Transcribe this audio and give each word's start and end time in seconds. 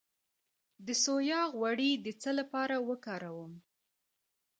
د 0.85 0.87
سویا 1.03 1.41
غوړي 1.55 1.91
د 2.05 2.07
څه 2.21 2.31
لپاره 2.39 2.75
وکاروم؟ 2.89 3.53